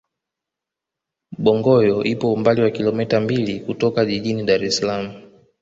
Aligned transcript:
bongoyo 1.43 1.97
ipo 2.13 2.27
umbali 2.33 2.61
wa 2.61 2.69
kilomita 2.69 3.19
mbili 3.19 3.59
kutoka 3.59 4.05
jijini 4.05 4.43
dar 4.43 4.63
es 4.65 4.77
salaam 4.77 5.21